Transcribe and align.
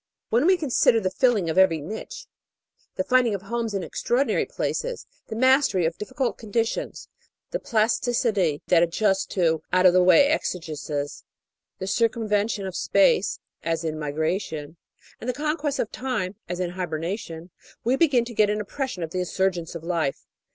When 0.31 0.47
we 0.47 0.57
consider 0.57 0.99
the 0.99 1.11
filling 1.11 1.47
of 1.47 1.59
every 1.59 1.79
niche, 1.79 2.25
the 2.95 3.03
finding 3.03 3.35
of 3.35 3.43
homes 3.43 3.75
in 3.75 3.83
extraordinary 3.83 4.47
places, 4.47 5.05
the 5.27 5.35
mastery 5.35 5.85
of 5.85 5.95
difficult 5.99 6.39
conditions, 6.39 7.07
the 7.51 7.59
plasticity 7.59 8.63
that 8.65 8.81
adjusts 8.81 9.27
to 9.35 9.61
out 9.71 9.85
of 9.85 9.93
the 9.93 10.01
way 10.01 10.27
exigences, 10.27 11.23
the 11.77 11.85
circumven 11.85 12.47
tion 12.49 12.65
of 12.65 12.75
space 12.75 13.37
(as 13.61 13.83
in 13.83 13.99
migration), 13.99 14.75
and 15.19 15.29
the 15.29 15.33
conquest 15.35 15.77
of 15.77 15.91
time 15.91 16.33
(as 16.49 16.59
in 16.59 16.71
hibernation), 16.71 17.51
we 17.83 17.95
begin 17.95 18.25
to 18.25 18.33
get 18.33 18.49
an 18.49 18.59
impression 18.59 19.03
of 19.03 19.11
the 19.11 19.19
insurgence 19.19 19.75
of 19.75 19.83
life. 19.83 20.25